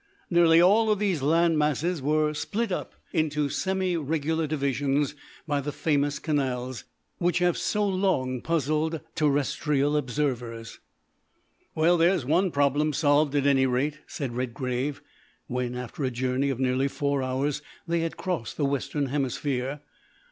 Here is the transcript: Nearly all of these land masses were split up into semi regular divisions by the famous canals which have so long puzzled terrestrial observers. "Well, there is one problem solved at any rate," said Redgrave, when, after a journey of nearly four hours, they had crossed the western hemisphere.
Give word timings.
Nearly 0.31 0.59
all 0.59 0.89
of 0.89 0.97
these 0.97 1.21
land 1.21 1.59
masses 1.59 2.01
were 2.01 2.33
split 2.33 2.71
up 2.71 2.95
into 3.13 3.49
semi 3.49 3.95
regular 3.95 4.47
divisions 4.47 5.13
by 5.45 5.61
the 5.61 5.71
famous 5.71 6.17
canals 6.17 6.85
which 7.19 7.37
have 7.37 7.55
so 7.55 7.87
long 7.87 8.41
puzzled 8.41 9.01
terrestrial 9.13 9.95
observers. 9.95 10.79
"Well, 11.75 11.97
there 11.97 12.15
is 12.15 12.25
one 12.25 12.49
problem 12.49 12.93
solved 12.93 13.35
at 13.35 13.45
any 13.45 13.67
rate," 13.67 13.99
said 14.07 14.35
Redgrave, 14.35 15.03
when, 15.45 15.75
after 15.75 16.03
a 16.03 16.09
journey 16.09 16.49
of 16.49 16.59
nearly 16.59 16.87
four 16.87 17.21
hours, 17.21 17.61
they 17.87 17.99
had 17.99 18.17
crossed 18.17 18.57
the 18.57 18.65
western 18.65 19.05
hemisphere. 19.05 19.81